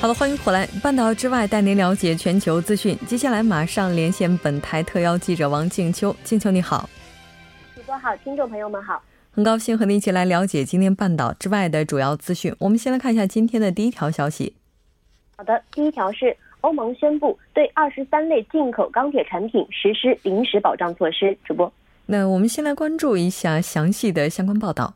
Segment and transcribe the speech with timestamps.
[0.00, 0.64] 好的，欢迎回来。
[0.80, 2.96] 半岛之外，带您了解全球资讯。
[3.04, 6.14] 接下来马上连线本台特邀记者王静秋。
[6.22, 6.88] 静秋，你好。
[7.74, 9.02] 主播好，听众朋友们好。
[9.32, 12.54] 很高兴和您一起来了解今天半岛之外的主要资讯。
[12.60, 14.54] 我们先来看一下今天的第一条消息。
[15.36, 21.36] 好的，第一条是欧盟宣布对二十三类进口钢铁产品实施临时保障措施。
[21.44, 21.72] 主播，
[22.06, 24.94] 那我们先来关注一下详细的相关报道。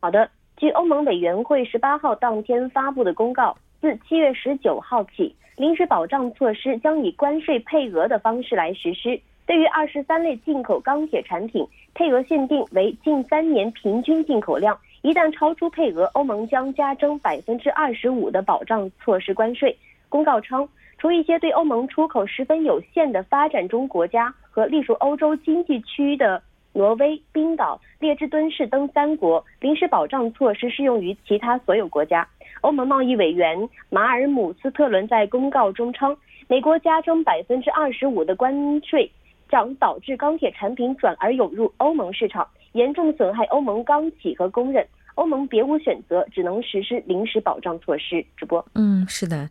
[0.00, 3.56] 好的，据欧盟委员会十八号当天发布的公告。
[3.84, 9.20] 自七月十九号起，临时保障措施将以关税配额的方式来实施。
[9.44, 19.76] 对于二十三类进口钢铁产品，配额限定为近三年平均进口量，一旦超出配额，欧盟将加征百分之二十五的保障措施关税。
[20.08, 32.26] 公告称，除一些对欧盟出口十分有限的发展中国家和隶属欧洲经济区的挪威、冰岛、列支敦士登三国，临时保障措施适用于其他所有国家。
[32.64, 36.16] 欧盟贸易委员马尔姆斯特伦在公告中称，
[36.48, 39.10] 美国加征百分之二十五的关税，
[39.50, 44.86] 将导致钢铁产品转而涌入欧盟市场，严重损害欧盟钢企和工人。
[45.16, 48.24] 欧盟别无选择，只能实施临时保障措施。
[48.34, 49.50] 直播，嗯，是的。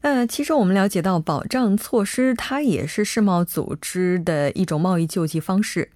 [0.00, 5.90] 那其实我们了解到，保障措施它也是世贸组织的一种贸易救济方式。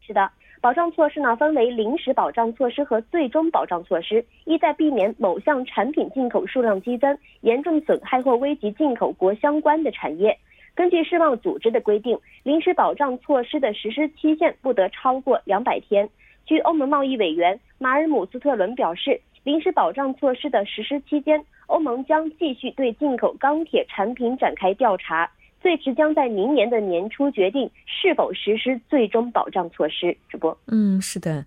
[0.00, 0.28] 是的。
[0.68, 10.36] 保障措施呢，分为临时保障措施和最终保障措施，意在避免某项产品进口数量激增，严重损害或危及进口国相关的产业。
[10.74, 16.06] 根据世贸组织的规定，临时保障措施的实施期限不得超过两百天。
[16.44, 25.30] 据欧盟贸易委员马尔姆斯特伦表示，临时保障措施的实施期间，欧盟将继续对进口钢铁产品展开调查。
[25.60, 30.16] 最迟将在明年的年初决定是否实施最终保障措施。
[30.28, 31.44] 主播，嗯，是的。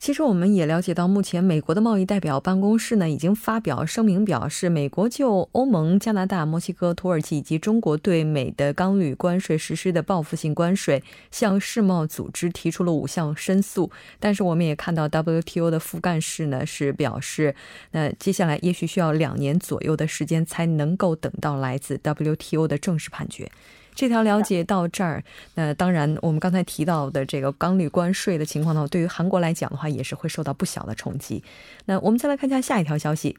[0.00, 13.90] 其实我们也了解到，目前美国的贸易代表办公室呢已经发表声明，表示美国就欧盟、加拿大、墨西哥、土耳其以及中国对美的钢铝关税实施的报复性关税，向世贸组织提出了五项申诉。
[14.18, 17.54] 但是我们也看到 WTO 的副干事呢是表示，
[17.90, 23.52] 那接下来也许需要两年左右的时间才能够等到来自 WTO 的正式判决。
[23.94, 25.22] 这条了解到这儿，
[25.54, 31.44] 那当然，我们刚才提到的这个钢铝关税的情况呢，对于韩国来讲的话，也是会受到不小的冲击。
[31.86, 33.36] 那我们再来看一下下一条消息。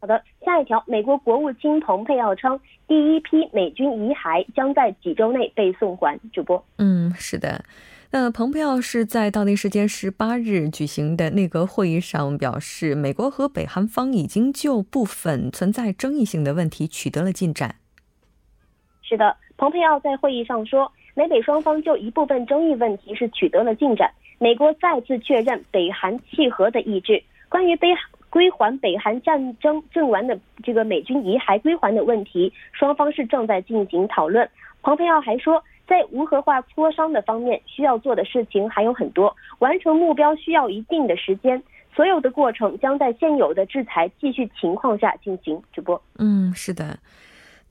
[0.00, 2.58] 好的，下一条，美国国务卿蓬佩奥称，
[2.88, 6.18] 第一批美军遗骸将在几周内被送还。
[6.32, 7.64] 主播，嗯，是的。
[8.10, 17.76] 那蓬佩奥是在当地时间十八日举行的内阁会议上表示，美国和北韩方已经就部分存在争议性的问题取得了进展。
[19.02, 19.36] 是的。
[19.60, 24.10] 蓬佩奥在会议上说，美北双方就一部分争议问题是取得了进展。
[24.38, 27.22] 美国再次确认北韩契合的意志。
[27.50, 27.88] 关于北
[28.30, 34.48] 归还北韩战争阵亡的这个美军遗骸归还的问题，双方是正在进行讨论。
[34.80, 41.62] 蓬佩奥还说，在无核化磋商的方面，需要做的事情还有很多，完成目标需要一定的时间。
[41.94, 45.62] 所有的过程将在现有的制裁继续情况下进行。
[45.70, 46.98] 直播，嗯，是的。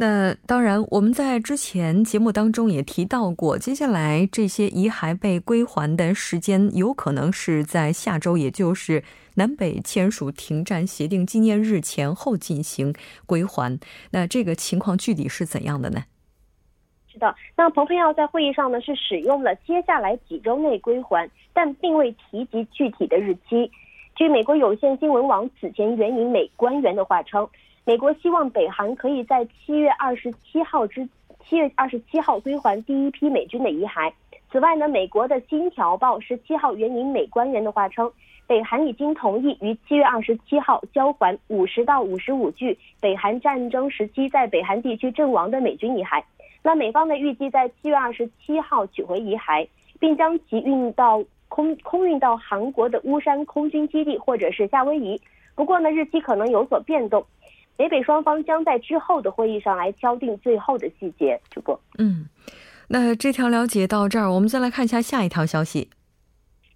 [0.01, 9.03] 那当然，我们在之前节目当中也提到过，接下来这些遗骸被归还的时间有可能是在下周，也就是
[9.35, 13.77] 南北签署停战协定纪念日前后进行归还。
[14.11, 16.01] 那这个情况具体是怎样的呢？
[17.11, 23.69] 是的，那蓬佩奥在会议上呢是使用了接下来几周内归还，但并未提及具体的日期。
[24.15, 27.45] 据美国有线新闻网此前援引美官员的话称。
[27.89, 31.09] 美国希望北韩可以在七月二十七号之
[31.43, 34.13] 七月二十七号归还第一批美军的遗骸。
[34.51, 38.11] 此外呢，美国的新条报十七号援引美官员的话称，
[38.45, 46.21] 北韩已经同意于七月二十七号交还五十到五十五具北韩战争时期在北韩地区阵亡的美军遗骸。
[46.61, 49.67] 那美方呢预计在七月二十七号取回遗骸，
[49.99, 55.19] 并将其运到空空运到韩国的乌山空军基地或者是夏威夷。
[55.55, 57.25] 不过呢，日期可能有所变动。
[57.79, 61.39] 北北双方将在之后的会议上来敲定最后的细节。
[61.49, 62.27] 主播，嗯，
[62.89, 65.89] 那这条了解到这儿，我们再来看一下下一条消息。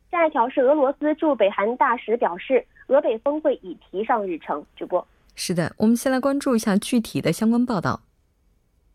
[0.09, 4.65] 下一条是俄罗斯驻北韩大使表示，俄北峰会已提上日程。
[4.77, 5.05] 主播，
[5.35, 7.99] 是的，我们先来关注一下具体的相关报道。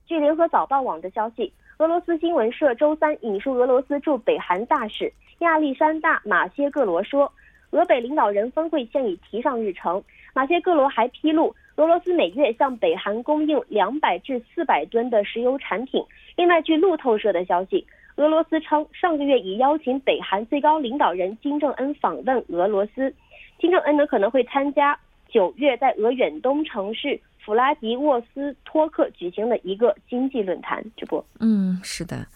[0.06, 7.30] 据联合早报网的消息，俄罗斯新闻社周三引述俄罗斯驻北韩大使亚历山大·马歇戈罗说，
[7.72, 10.02] 俄北领导人峰会现已提上日程。
[10.32, 16.04] 马歇戈罗还披露，俄罗斯每月向北韩供应两百至四百吨的石油产品。
[16.36, 17.86] 另外，据路透社的消息，
[18.16, 23.14] 俄罗斯称上个月已邀请北韩最高领导人金正恩访问俄罗斯，
[23.60, 24.98] 金正恩呢可能会参加
[25.28, 27.18] 九月在俄远东城市。
[27.38, 31.24] 弗拉迪沃斯托克举行的一个经济论坛直播。
[31.38, 32.26] 嗯，是的。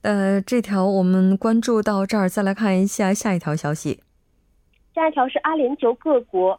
[0.00, 4.00] 呃，这条我们关注到这儿，再来看一下下一条消息。
[4.94, 6.58] 下一条是阿联酋各国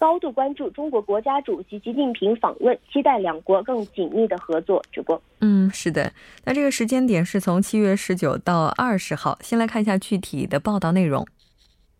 [0.00, 4.82] 高度关注中国国家主席习近平访问，期待两国更紧密的合作。
[4.90, 5.20] 直播。
[5.42, 6.10] 嗯，是的。
[6.42, 9.36] 那这个时间点是从七月十九到二十号。
[9.42, 11.26] 先来看一下具体的报道内容。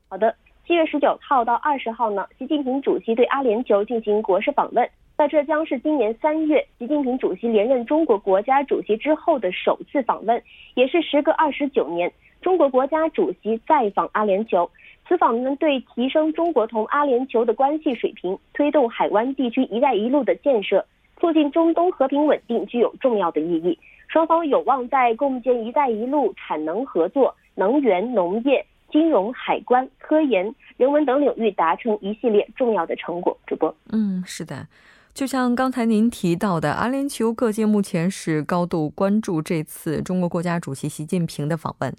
[0.09, 0.35] 好的，
[0.67, 4.89] 七月十九号到二十号呢，习近平主席对阿联酋进行国事访问。
[5.19, 10.43] 那这将是今年三月习近平主席连任中国国家主席之后的首次访问，
[10.73, 12.11] 也是时隔二十九年
[12.41, 14.67] 中国国家主席再访阿联酋。
[15.11, 20.87] 此访呢对提升中国同阿联酋的关系水平、推动海湾地区“一带一路”的建设、
[21.19, 23.77] 促进中东和平稳定具有重要的意义。
[24.07, 33.37] 双方有望在共建“一带一路”产能合作、能源、农业、金融、海关、科研、人文等领域达成一系列重要的成果。
[33.49, 34.69] 主播，嗯，是的。
[35.13, 41.93] 就像刚才您提到的，阿联酋各界目前是高度关注这次中国国家主席习近平的访问。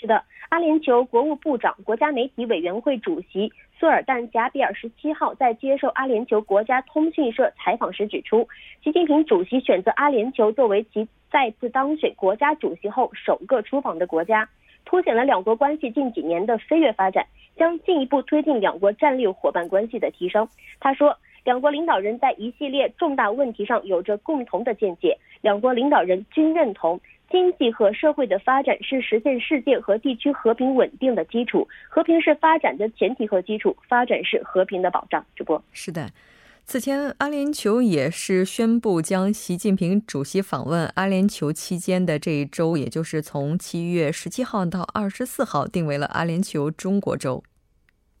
[0.00, 8.48] 是的，阿联酋国务部长、国家媒体委员会主席苏尔旦·贾比尔十七号在接受阿联酋国家通讯社采访时指出，
[8.82, 14.48] 习近平主席选择阿联酋作为其再次当选国家主席后首个出访的国家，
[14.86, 17.26] 凸显了两国关系近几年的飞跃发展，
[17.58, 20.48] 将进一步推进两国战略伙伴关系的提升。
[20.80, 21.14] 他说。
[21.42, 25.16] 两国领导人在一系列重大问题上有着共同的见解。
[25.40, 27.00] 两国领导人均认同，
[27.30, 31.66] 经济和社会的发展是实现世界和地区和平稳定的基础。
[31.88, 35.24] 和平是发展的前提和基础，发展是和平的保障。
[35.36, 36.10] 主播是的，
[36.64, 47.42] 此前阿联酋也是宣布将习近平主席访问阿联酋期间的这一周，也就是从七月十七号到二十四号，定为了阿联酋中国周。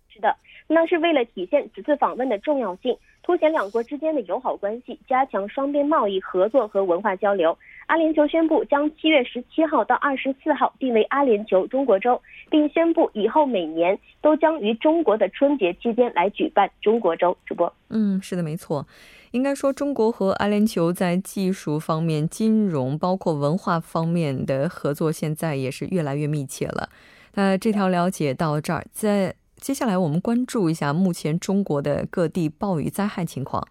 [0.08, 0.36] 是的，
[0.68, 2.96] 那是为了体现此次访问的重要性。
[3.22, 7.56] 凸显两国之间的友好关系，加强双边贸易合作和文化交流。
[7.90, 17.36] 阿联酋宣布将七月十七号到二十四号定为阿联酋中国周，并宣布以后每年都将于中国的春节期间来举办中国周。
[17.44, 18.86] 主播，嗯，是的，没错。
[19.32, 26.90] 应该说，中国和阿联酋在技术方面、金融包括文化方面的合作，现在也是越来越密切了。
[27.34, 29.34] 那这条了解到这儿，在。
[29.56, 33.62] 接下来我们关注一下目前中国的各地暴雨灾害情况。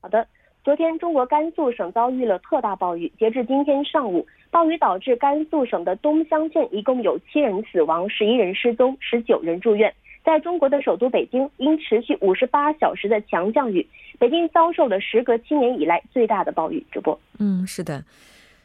[0.00, 0.26] 好的，
[0.64, 9.92] 昨天中国甘肃省遭遇了特大暴雨，截至今天上午，暴雨导致甘肃省的东乡县一共有七人死亡，十一人失踪，十九人住院。
[10.24, 13.86] 在中国的首都北京，因持续五十八小时的强降雨，
[14.18, 16.82] 北京遭受了时隔七年以来最大的暴雨。
[16.90, 18.02] 直播，嗯，是的。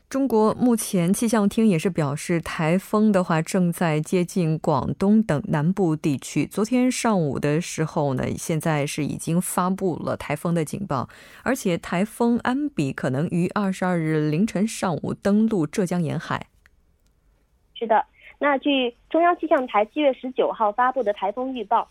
[0.09, 6.47] 中国目前气象厅也是表示，台风的话正在接近广东等南部地区。
[6.47, 11.07] 昨天上午的时候呢，现在是已经发布了台风的警报，
[11.43, 16.47] 而且台风安比可能于二十二日凌晨上午登陆浙江沿海。
[17.75, 18.03] 是的，
[18.39, 21.87] 那据中央气象台七月十九号发布的台风预报。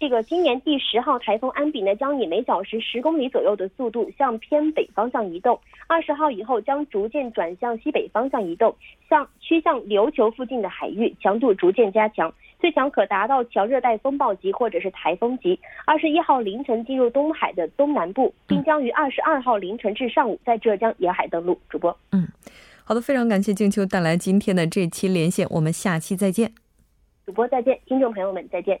[0.00, 5.60] 这个今年第十号台风安比呢，将以每小时十公里左右的速度向偏北方向移动。
[5.86, 8.74] 二十号以后将逐渐转向西北方向移动，
[9.10, 15.60] 向趋向琉球附近的海域，强度逐渐加强，最强可达到强热带风暴级或者是台风级。
[15.84, 21.60] 二十一号凌晨进入东海的东南部，并将于二十二号凌晨至上午在浙江沿海登陆。
[21.68, 22.26] 主播，嗯，
[22.84, 26.52] 好的，非常感谢静秋带来今天的这期连线，我们下期再见。
[27.26, 28.80] 主播再见，听众朋友们再见。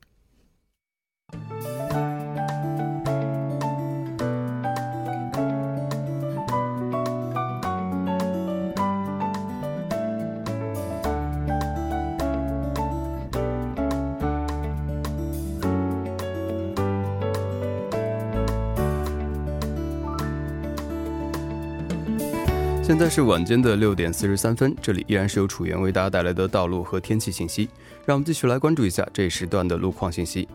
[22.91, 27.69] 现在是晚间的六点四十三分，这里依然是由楚源为大家带来的道路和天气信息。
[28.05, 30.45] 让我们继续来关注一下这一时段的路况信息。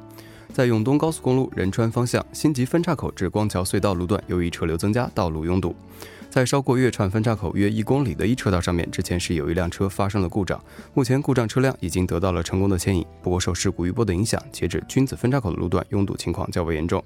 [0.53, 5.75] 在永东高速公路仁川方向新集分岔口至光桥隧道路段，由于车流增加，道路拥堵。
[6.29, 10.63] 在稍过月串分岔口约一公里的一车道上面，之前是有一辆车发生了故障，
[10.93, 13.03] 目前故障车辆已经得到了成功的牵引。
[13.23, 17.03] 不过受事故余波的影响，截止君子分岔口的路段拥堵情况较为严重。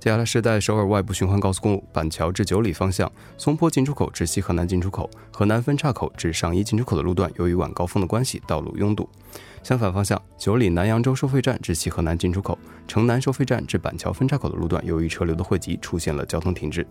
[0.00, 9.08] 接下来是在首尔外部循环高速公路板桥至九里方向松坡进出口至西河南进出口、河南分岔口至上一进出口的路段，由于晚高峰的关系，道路拥堵。
[9.64, 16.86] 相反方向，九里南扬州收费站至西河南进出口、城南收费站至板桥分岔口的路段，由于车流的汇集，出现了交通停滞。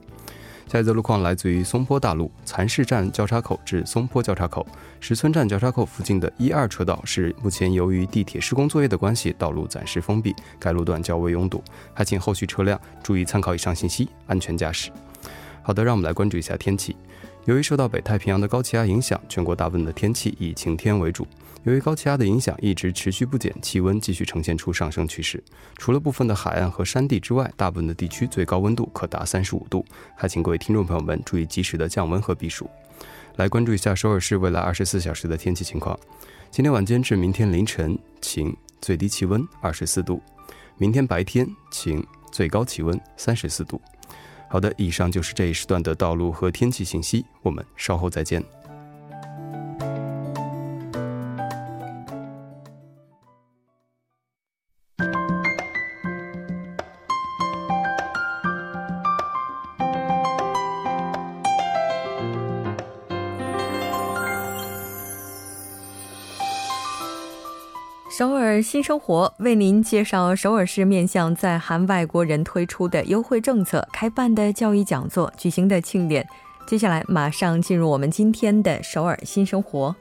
[0.68, 4.68] 下一则路况来自于松坡大路蚕市站交叉口至松坡交叉口、
[5.00, 14.92] 石村站交叉口附近的一二车道是目前由于地铁施工作业的关系，道路暂时封闭，该路段较为拥堵，还请后续车辆注意参考以上信息，安全驾驶。
[15.62, 16.98] 好的，让我们来关注一下天气。
[17.46, 21.26] 由于受到北太平洋的高气压影响，全国大部分的天气以晴天为主。
[21.68, 25.44] 由于高气压的影响一直持续不减，气温继续呈现出上升趋势。
[25.76, 29.86] 除了部分的海岸和山地之外，大部分的地区最高温度可达三十五度。
[30.16, 32.70] 还请各位听众朋友们注意及时的降温和避暑。
[33.36, 36.00] 来关注一下首尔市未来二十四小时的天气情况。
[36.50, 40.22] 今天晚间至明天凌晨晴，最低气温二十四度；
[40.78, 43.82] 明天白天晴，最高气温三十四度。
[44.50, 47.26] 好的，以上就是这一时段的道路和天气信息。
[47.42, 48.42] 我们稍后再见。
[68.18, 76.28] 首尔新生活为您介绍首尔市面向在韩外国人推出的优惠政策、开办的教育讲座、举行的庆典。
[76.66, 79.96] 接下来马上进入我们今天的首尔新生活。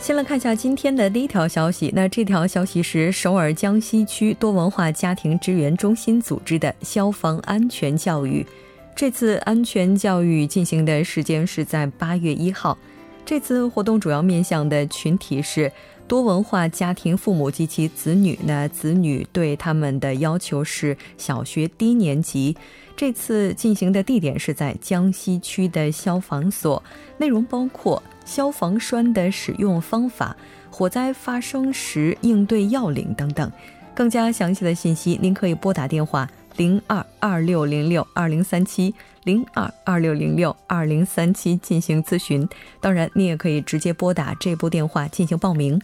[0.00, 8.44] 先来看一下今天的第一条消息，那这条消息是首尔江西区多文化家庭支援中心组织的消防安全教育。
[8.96, 12.78] 这次安全教育进行的时间是在八月一号。
[13.26, 15.70] 这次活动主要面向的群体是
[16.06, 18.38] 多文化家庭父母及其子女。
[18.44, 22.56] 那子女对他们的要求是小学低年级。
[22.96, 26.80] 这次进行的地点是在江西区的消防所，
[27.18, 30.36] 内容包括消防栓的使用方法、
[30.70, 33.50] 火灾发生时应对要领等等。
[33.92, 36.28] 更加详细的信息，您可以拨打电话。
[36.56, 38.94] 零二二六零六二零三七
[39.24, 42.48] 零二二六零六二零三七进行咨询，
[42.80, 45.80] 当然，你也可以直接拨打这部电话进行报名。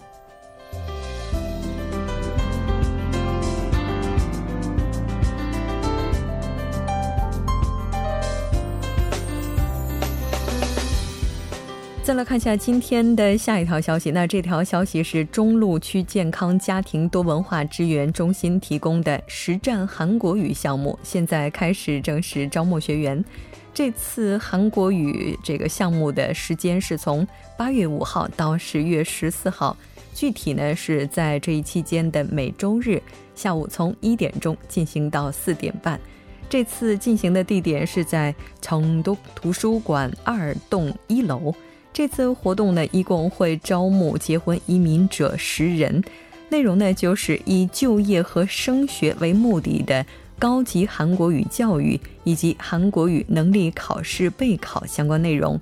[12.11, 23.25] 再来看一下今天的下一条消息，那这条消息是中路区健康家庭多文化支援中心提供的实战韩国语项目，现在开始正式招募学员。
[23.73, 27.25] 这次韩国语这个项目的时间是从
[27.57, 29.77] 八月五号到十月十四号，
[30.13, 33.01] 具体呢是在这一期间的每周日
[33.37, 36.01] 下午从一点钟进行到四点半。
[36.49, 41.55] 这次进行的地点是在成都图书馆二栋一楼。
[41.93, 46.03] 这次活动呢，一共会招募结婚移民者十人，
[46.49, 50.07] 内容呢就是以就业和升学为目的的
[50.39, 55.61] 高级韩国语教育以及韩国语能力考试备考相关内容。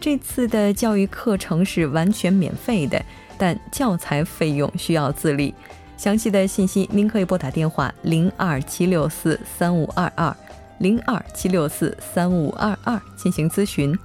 [0.00, 3.04] 这次的教育课程是完全免费的，
[3.36, 5.54] 但教材费用需要自立。
[5.96, 10.34] 详细的信息您可以拨打电话零二七六四三五二二
[10.78, 13.96] 零二七六四三五二二进行咨询。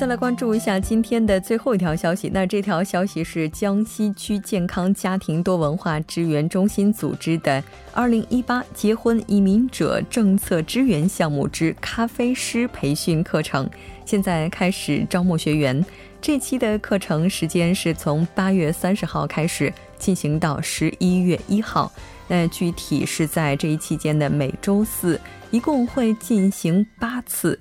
[0.00, 2.30] 再来关注一下今天的最后一条消息。
[2.32, 13.68] 那这条消息是江西区健康家庭多文化支援中心组织的“二零一八结婚移民者政策支援项目之咖啡师培训课程”，
[14.06, 15.84] 现在开始招募学员。
[16.18, 21.92] 这期的课程时间是从八月三十号开始进行到十一月一号。
[22.26, 27.60] 那具体是在这一期间的每周四，一共会进行八次。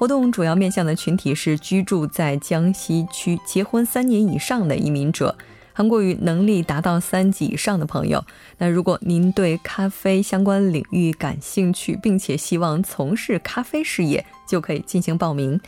[0.00, 5.36] 活动主要面向的群体是居住在江西区、结婚三年以上的移民者，
[5.74, 8.24] 韩国语能力达到三级以上的朋友。
[8.56, 15.60] 那如果您对咖啡相关领域感兴趣，并且希望从事咖啡事业，就可以进行报名。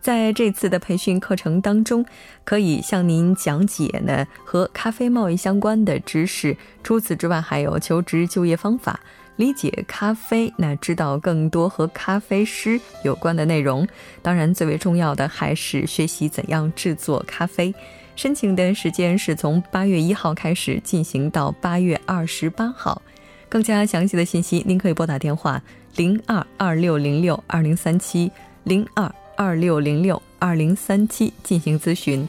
[0.00, 2.06] 在这次的培训课程当中，
[2.44, 6.56] 可以向您讲解呢和咖啡贸易相关的知识。
[6.84, 9.00] 除此之外，还有求职就业方法。
[9.40, 13.88] 理解咖啡，那知道更多和咖啡师有关的内容。
[14.20, 17.74] 当然，最为重要的还是学习怎样制作咖啡。
[18.16, 23.00] 申请的时间是从八月一号开始进行到八月二十八号。
[23.48, 25.60] 更加详细的信息，您可以拨打电话
[25.96, 28.30] 零二二六零六二零三七
[28.64, 32.28] 零二二六零六二零三七进行咨询。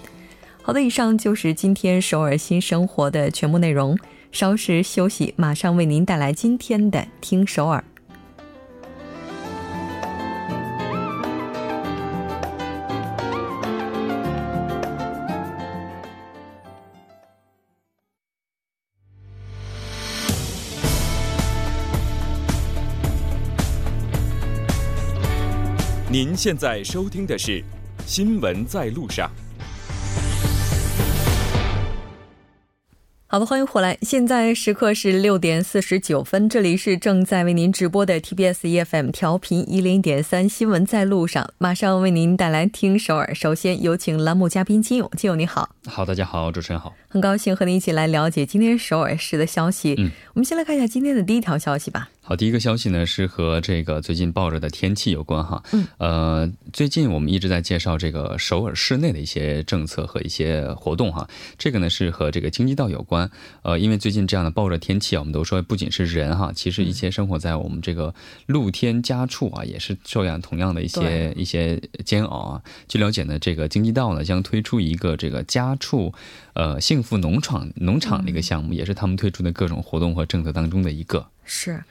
[0.61, 3.97] 好的，以上就是今天首尔新生活的全部内容。
[4.31, 7.79] 稍事休息，马上为您带来今天的《听首尔》。
[26.09, 27.59] 您现在收听的是
[28.05, 29.29] 《新闻在路上》。
[33.31, 33.97] 好的，欢迎回来。
[34.01, 43.33] 现在时刻是六点四十九分，这里是正在为您直播的 TBS EFM 调频一零点三新闻在路上，马上为您带来听首尔。
[43.33, 45.69] 首先有请栏目嘉宾金勇，金勇你好。
[45.85, 49.95] 好，大家好，主持人好，很高兴和您一起来了解今天首尔市的消息。
[49.97, 52.09] 嗯，我们先来看一下今天的第一条消息吧。
[52.23, 55.63] 好，第一个消息呢是和这个最近暴热的天气有关哈。
[55.73, 61.27] 嗯，呃，最近我们一直在介绍这个首尔市内的一些政策和一些活动哈。
[61.57, 63.31] 这个呢是和这个京畿道有关。
[63.63, 68.13] 呃，因为最近这样的暴热天气啊，我们都说不仅是人哈，其实一些生活在我们这个
[68.45, 72.61] 露天家畜啊，也是受样同样的一些一些煎熬啊。
[72.87, 76.13] 据了解呢，这个京畿道呢将推出一个这个家畜
[76.53, 81.27] 呃幸福农场农场的一个项目，也是他们推出的各种活动和政策当中的一个。
[81.53, 81.83] 是。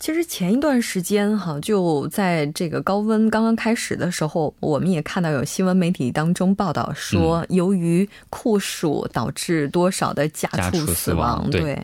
[0.00, 11.48] 其实前一段时间哈，就在这个高温刚刚开始的时候，我们也看到有新闻媒体当中报道说，由于酷暑导致多少的家畜死亡。
[11.48, 11.80] 对。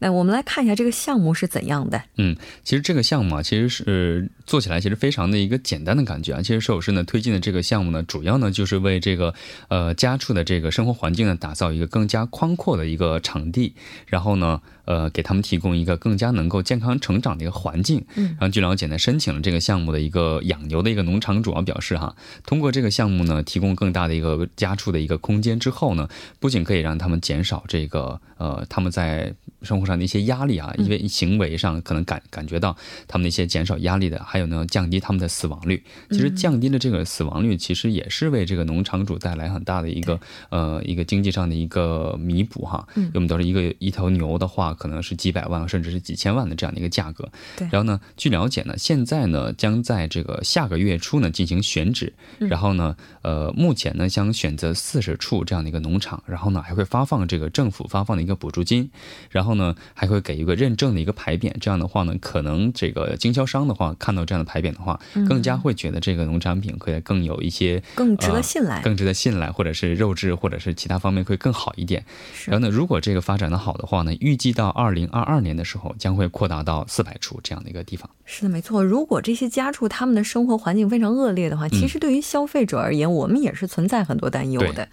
[0.00, 2.02] 那我们来看一下这个项目是怎样的。
[2.16, 6.42] 嗯，其实这个项目啊，其实是做起来其实非常的一个简单的感觉啊。
[6.42, 9.32] 其实首师呢推进的这个项目呢，主要呢就是为这个
[9.68, 13.74] 呃家畜的这个生活环境呢打造一个更加宽阔的一个场地，
[14.06, 18.04] 然后呢呃给他们提供一个更加能够健康成长的一个环境。
[18.16, 26.08] 嗯，然后据了解呢，申请了这个项目的一个养牛的一个农场主要表示哈，通过这个项目呢，提供更大的一个家畜的一个空间之后呢，
[26.38, 35.82] 不仅可以让他们减少这个呃他们在生活上的一些压力啊，因为行为上可能感感觉到他们的一些减少压力的，还有呢，降低他们的死亡率。
[36.10, 40.20] 其实降低了这个死亡率，其实也是为这个农场主带来很大的一个
[40.50, 42.86] 呃一个经济上的一个弥补哈。
[42.94, 47.28] 嗯，我们都是一个一头牛的话，可能是几百万甚至是几千万的这样的一个价格。
[47.56, 47.68] 对。
[47.70, 58.90] 然后呢，据了解呢，现在呢将在这个下个月初呢进行选址，然后呢，呃，目前呢将选择四十处这样的一个农场，然后呢还会发放这个政府发放的一个补助金，
[59.30, 59.74] 然后呢。
[59.94, 72.02] 还会给一个认证的一个牌匾，这样的话呢，可能这个经销商的话看到这样的牌匾的话，更加会觉得这个农产品可以更有一些更值得信赖，更值得信赖，或者是肉质或者是其他方面会更好一点。
[72.46, 78.08] 然后呢，如果这个发展的好的话呢，预计到二零二二年的时候将会扩大到四百处这样的一个地方。
[78.24, 78.82] 是的，没错。
[78.82, 84.88] 如果这些家畜他们的生活环境非常恶劣的话，其实对于消费者而言，我们也是存在很多担忧的。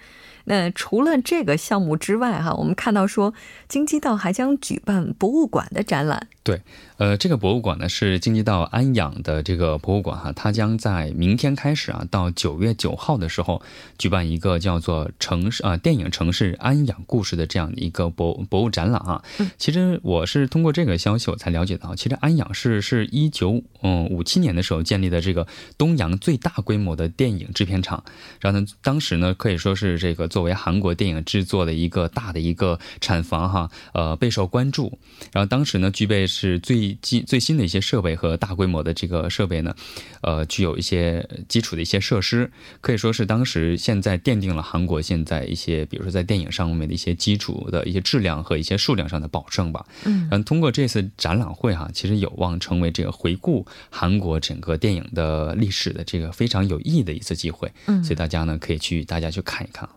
[0.50, 3.34] 那除了这个项目之外，哈，我们看到说，
[3.68, 6.28] 京畿道还将举办博物馆的展览。
[6.44, 6.62] 对。
[6.98, 13.62] 呃，这个博物馆呢是京畿道安养的这个博物馆哈，它将在明天开始啊，到九月九号的时候
[14.00, 19.24] 举办一个叫做城市啊电影城市安养故事的这样的一个博博物展览啊。
[19.60, 25.46] 其实我是通过这个消息我才了解到，其实安养市是一九嗯五七年的时候建立的这个
[25.78, 28.04] 东洋最大规模的电影制片厂，
[28.42, 35.00] 然后呢，当时呢可以说是这个作为韩国电影制作的一个大的一个产房哈，呃备受关注。
[35.32, 39.76] 然后当时呢具备是最最最新的一些设备和大规模的这个设备呢，
[40.22, 49.86] 呃，具有一些基础的一些设施，可以说是当时现在奠定了韩国现在一些，比如说在电影上面的一些基础的一些质量和一些数量上的保证吧。
[50.06, 57.72] 嗯，然后，通过这次展览会哈，其实有望成为这个回顾韩国整个电影的历史的这个非常有意义的一次机会。
[57.86, 59.88] 嗯，所以大家呢可以去大家去看一看。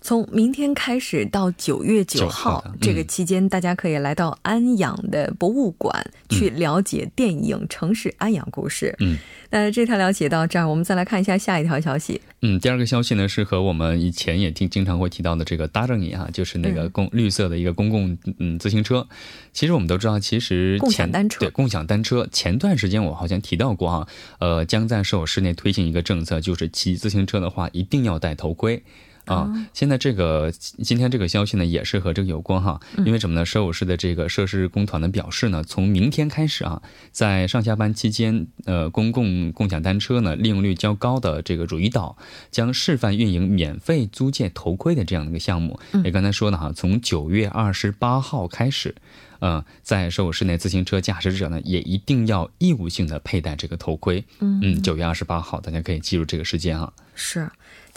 [0.00, 8.94] 从明天开始到九月九号这个期间，大家可以来到安阳的博物馆去了解电影《城市安阳》故事。
[9.00, 9.18] 嗯，
[9.50, 12.20] 那这条了解到这儿，我们再来看一下下一条消息。
[12.40, 19.06] 嗯，第二个消息呢是和我们以前也听经常会提到的这个搭正你啊，就是那个公绿色的一个公共嗯自行车。
[19.52, 24.08] 其实我们都知道，其实共享单车对共享单车，前段时间我好像提到过哈，
[24.38, 28.82] 呃，将在首尔市内推行一个政策，就是骑自行车的话一定要戴头盔。
[29.28, 32.80] 啊，现在这个今天这个消息呢，也是和这个有关哈。
[33.04, 33.44] 因为什么呢？
[33.44, 42.16] 首尔市的这个设施工团呢表示呢，从明天开始啊，在上下班期间，呃，公共共享单车呢利用率较高的这个汝矣岛，
[42.50, 45.78] 将示范运营免费租借头盔的这样的一个项目。
[46.04, 48.94] 也刚才说的哈，从九月二十八号开始，
[49.40, 54.24] 嗯，在首尔市内自行车驾驶者呢，也一定要义务性的佩戴这个头盔。
[54.40, 56.92] 嗯，九月二十八号，大家可以记住这个时间啊。
[57.14, 57.48] 是。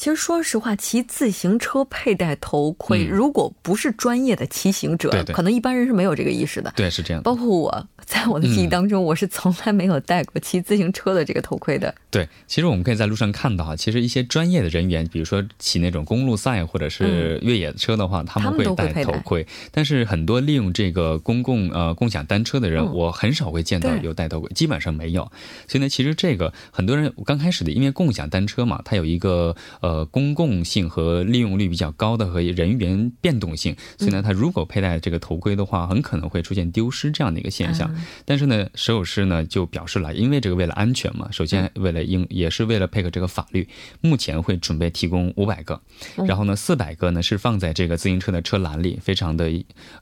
[0.01, 6.73] 其实，说实话，骑自行车佩戴头盔，如果不是专业的骑行者，可能一般人是没有这个意识的。
[6.75, 7.21] 对，是这样。
[7.21, 7.87] 包括我。
[8.03, 11.93] 在我的记忆当中，我是从来没有戴过骑自行车的这个头盔的。
[12.09, 19.47] 对，其实我们可以在路上看到哈，其实一些专业的人员，比如说骑那种公路赛或者是越野车的话，他们会戴头盔。
[19.71, 25.31] 但是很多利用这个公共呃共享单车的人，我很少会见到有戴头盔，基本上没有。
[25.67, 37.93] 所以呢，其实这个很多人刚开始的，因为共享单车嘛，它有一个呃公共性和利用率比较高的和人员变动性，所以呢，他如果佩戴这个头盔的话，很可能会出现丢失这样的一个现象。
[38.25, 43.67] 但是呢，石有师呢就表示了，因为这个为了安全嘛，首先为了应也是为了配合这个法律，
[44.01, 45.79] 目前会准备提供五百个，
[46.27, 49.51] 然后呢四百个呢是放在这个自行车的车篮里，非常的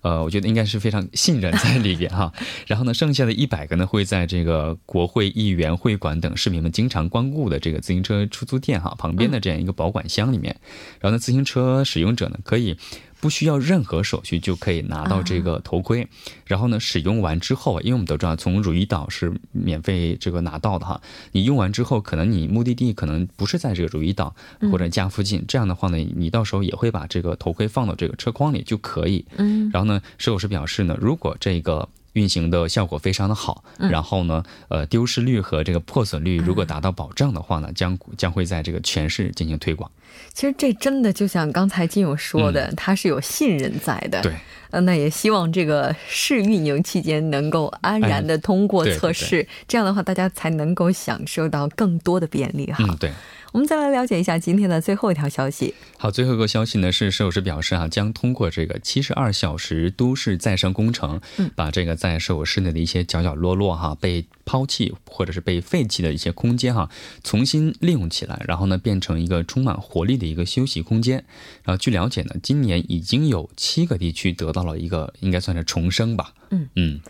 [0.02, 2.32] 呃，我觉得应该是非常信任在里边哈。
[2.68, 10.54] 然后呢剩下的一百个呢会在这个国会议员会馆等市民们经常光顾的这个自行车出租店哈旁边的这样一个保管箱里面，
[11.00, 12.78] 然后呢自行车使用者呢可以。
[13.22, 16.08] 不需要任何手续就可以拿到这个头盔，
[16.46, 21.02] 然后呢，使用完之后，因为我们都知道从汝矣岛是免费这个拿到的哈，
[21.34, 24.34] 你用完之后，可能你目的地可能不是在这个汝矣岛
[24.72, 29.26] 或者家附近，这样的话呢，你到时候也会把这个头盔放到这个车筐里就可以。
[29.36, 31.90] 嗯，然后呢，石友师表示呢，如果这个。
[32.14, 39.90] 运行的效果非常的好，然后呢，呃，丢失率和这个破损率如果达到保障的话呢，将将会在这个全市进行推广。
[40.34, 44.22] 其实这真的就像刚才金勇说的，他是有信任在的。
[44.22, 44.34] 对，
[44.72, 52.78] 呃，那也希望这个试运营期间能够安然的通过测试，这样的话大家才能够享受到更多的便利哈。
[52.80, 53.12] 嗯，对。
[53.52, 55.74] 我们再来了解一下今天的最后一条消息。
[55.98, 61.20] 好，最后一个消息呢是，市表示啊，将通过这个七十二小时都市再生工程，
[61.56, 66.92] 把这个在首尔市内的一些角角落落哈被抛弃或者是被废弃的一些空间哈，
[67.24, 71.26] 重新利用起来，然后呢变成一个充满活力的一个休息空间。
[71.64, 76.34] 然后据了解呢，今年已经有七个地区得到了一个应该算是重生吧。
[76.52, 77.02] 嗯嗯。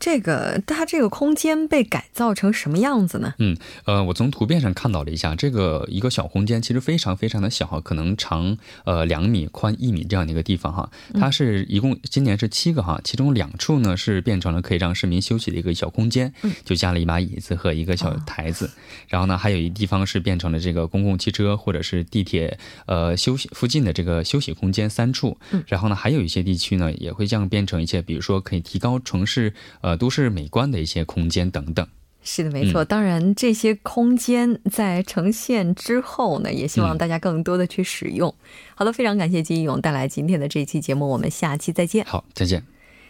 [0.00, 3.34] 这个它这个空间被改造成什么样子呢？
[3.38, 10.90] 嗯，呃，我从图片上看到了一下，这个一个小空间其实非常非常的小，可能长呃两米，宽一米这样的一个地方哈。
[11.12, 16.32] 它是一共今年是七个哈，其中两处呢是变成了可以让市民休息的一个小空间，
[16.64, 18.70] 就加了一把椅子和一个小台子。
[19.06, 25.36] 然后呢，还有一地方是变成了这个公共汽车或者是地铁呃休息附近的这个休息空间三处。
[25.66, 29.89] 然后呢，还有一些地区呢也会这样变成一些，比如说可以提高城市呃。
[29.90, 31.84] 呃，都市美观的一些空间等等，
[32.22, 32.84] 是的，没错。
[32.84, 38.32] 当然，这些空间在呈现之后呢，也希望大家更多的去使用。
[38.76, 42.04] 好的，非常感谢金勇带来今天的这期节目，我们下期再见。
[42.04, 42.62] 好，再见。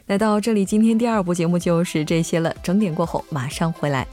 [0.06, 2.56] 来到这里，今天第二部节目就是这些了。
[2.62, 4.06] 整点过后马上回来。